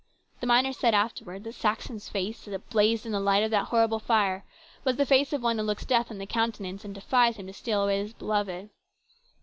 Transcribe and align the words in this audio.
The 0.39 0.47
miners 0.47 0.79
said 0.79 0.95
afterwards 0.95 1.43
that 1.43 1.53
Saxon's 1.53 2.09
face, 2.09 2.47
as 2.47 2.53
it 2.55 2.69
blazed 2.71 3.05
in 3.05 3.11
the 3.11 3.19
light 3.19 3.43
of 3.43 3.51
that 3.51 3.65
horrible 3.67 3.99
fire, 3.99 4.43
was 4.83 4.95
the 4.95 5.05
face 5.05 5.31
of 5.31 5.43
one 5.43 5.59
who 5.59 5.63
looked 5.63 5.87
Death 5.87 6.09
in 6.09 6.17
the 6.17 6.25
countenance, 6.25 6.83
and 6.83 6.95
defied 6.95 7.35
him 7.35 7.45
to 7.45 7.53
steal 7.53 7.83
away 7.83 7.99
his 7.99 8.13
beloved. 8.13 8.71